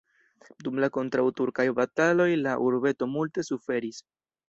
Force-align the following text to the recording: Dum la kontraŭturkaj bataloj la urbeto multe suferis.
Dum 0.67 0.79
la 0.83 0.89
kontraŭturkaj 0.95 1.67
bataloj 1.81 2.29
la 2.49 2.57
urbeto 2.71 3.13
multe 3.15 3.49
suferis. 3.53 4.07